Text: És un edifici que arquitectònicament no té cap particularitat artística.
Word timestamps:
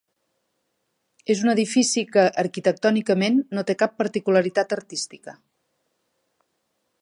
És 1.33 1.43
un 1.43 1.51
edifici 1.53 2.03
que 2.15 2.23
arquitectònicament 2.43 3.37
no 3.59 3.65
té 3.73 3.77
cap 3.83 3.95
particularitat 4.01 4.75
artística. 4.79 5.37